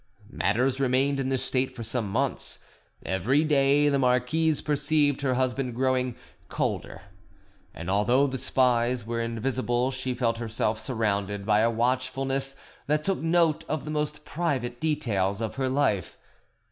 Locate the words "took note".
13.03-13.63